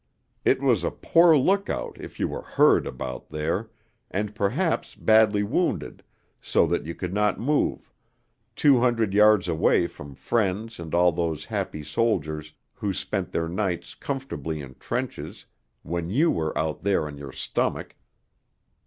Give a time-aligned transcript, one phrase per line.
[0.43, 3.69] It was a poor look out if you were heard about there,
[4.09, 6.01] and perhaps badly wounded,
[6.41, 7.93] so that you could not move,
[8.55, 13.93] two hundred yards away from friends and all those happy soldiers who spent their nights
[13.93, 15.45] comfortably in trenches
[15.83, 17.93] when you were out there on your stomach.